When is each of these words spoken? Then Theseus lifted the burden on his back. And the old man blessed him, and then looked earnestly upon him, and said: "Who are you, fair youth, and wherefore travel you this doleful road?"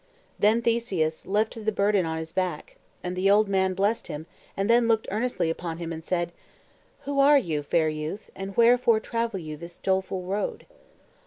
Then 0.39 0.63
Theseus 0.63 1.27
lifted 1.27 1.67
the 1.67 1.71
burden 1.71 2.07
on 2.07 2.17
his 2.17 2.31
back. 2.31 2.77
And 3.03 3.15
the 3.15 3.29
old 3.29 3.47
man 3.47 3.75
blessed 3.75 4.07
him, 4.07 4.25
and 4.57 4.67
then 4.67 4.87
looked 4.87 5.07
earnestly 5.11 5.51
upon 5.51 5.77
him, 5.77 5.93
and 5.93 6.03
said: 6.03 6.31
"Who 7.01 7.19
are 7.19 7.37
you, 7.37 7.61
fair 7.61 7.87
youth, 7.87 8.31
and 8.35 8.57
wherefore 8.57 8.99
travel 8.99 9.39
you 9.39 9.57
this 9.57 9.77
doleful 9.77 10.23
road?" 10.23 10.65